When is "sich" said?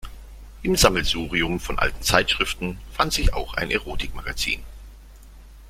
3.13-3.35